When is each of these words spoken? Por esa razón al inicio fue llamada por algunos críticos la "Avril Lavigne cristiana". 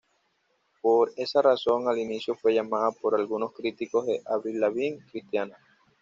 Por 0.81 1.11
esa 1.15 1.43
razón 1.43 1.87
al 1.87 1.99
inicio 1.99 2.33
fue 2.33 2.55
llamada 2.55 2.89
por 2.89 3.13
algunos 3.13 3.53
críticos 3.53 4.07
la 4.07 4.33
"Avril 4.33 4.59
Lavigne 4.59 5.05
cristiana". 5.11 5.55